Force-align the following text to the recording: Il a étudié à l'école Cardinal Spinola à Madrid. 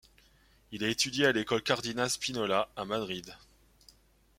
Il 0.71 0.83
a 0.83 0.87
étudié 0.89 1.27
à 1.27 1.31
l'école 1.31 1.61
Cardinal 1.61 2.09
Spinola 2.09 2.69
à 2.75 2.85
Madrid. 2.85 3.35